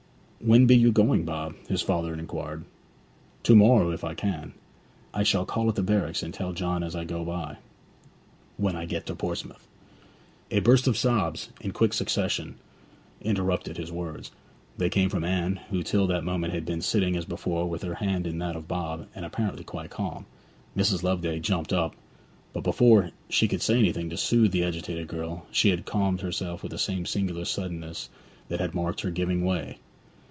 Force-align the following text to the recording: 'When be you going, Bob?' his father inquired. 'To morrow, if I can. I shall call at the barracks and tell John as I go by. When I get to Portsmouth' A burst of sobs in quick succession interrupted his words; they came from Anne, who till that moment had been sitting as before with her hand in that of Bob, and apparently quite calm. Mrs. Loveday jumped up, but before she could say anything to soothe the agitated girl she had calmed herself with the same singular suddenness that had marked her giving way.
'When 0.43 0.65
be 0.65 0.75
you 0.75 0.91
going, 0.91 1.23
Bob?' 1.23 1.53
his 1.69 1.83
father 1.83 2.15
inquired. 2.15 2.65
'To 3.43 3.55
morrow, 3.55 3.91
if 3.91 4.03
I 4.03 4.15
can. 4.15 4.53
I 5.13 5.21
shall 5.21 5.45
call 5.45 5.69
at 5.69 5.75
the 5.75 5.83
barracks 5.83 6.23
and 6.23 6.33
tell 6.33 6.51
John 6.51 6.81
as 6.81 6.95
I 6.95 7.03
go 7.03 7.23
by. 7.23 7.57
When 8.57 8.75
I 8.75 8.85
get 8.85 9.05
to 9.05 9.15
Portsmouth' 9.15 9.67
A 10.49 10.59
burst 10.59 10.87
of 10.87 10.97
sobs 10.97 11.49
in 11.61 11.73
quick 11.73 11.93
succession 11.93 12.55
interrupted 13.21 13.77
his 13.77 13.91
words; 13.91 14.31
they 14.79 14.89
came 14.89 15.09
from 15.09 15.23
Anne, 15.23 15.57
who 15.69 15.83
till 15.83 16.07
that 16.07 16.23
moment 16.23 16.55
had 16.55 16.65
been 16.65 16.81
sitting 16.81 17.15
as 17.15 17.25
before 17.25 17.69
with 17.69 17.83
her 17.83 17.93
hand 18.01 18.25
in 18.25 18.39
that 18.39 18.55
of 18.55 18.67
Bob, 18.67 19.05
and 19.13 19.23
apparently 19.25 19.63
quite 19.63 19.91
calm. 19.91 20.25
Mrs. 20.75 21.03
Loveday 21.03 21.39
jumped 21.39 21.71
up, 21.71 21.95
but 22.51 22.63
before 22.63 23.11
she 23.29 23.47
could 23.47 23.61
say 23.61 23.77
anything 23.77 24.09
to 24.09 24.17
soothe 24.17 24.51
the 24.51 24.63
agitated 24.63 25.07
girl 25.07 25.45
she 25.51 25.69
had 25.69 25.85
calmed 25.85 26.21
herself 26.21 26.63
with 26.63 26.71
the 26.71 26.79
same 26.79 27.05
singular 27.05 27.45
suddenness 27.45 28.09
that 28.47 28.59
had 28.59 28.73
marked 28.73 29.01
her 29.01 29.11
giving 29.11 29.45
way. 29.45 29.77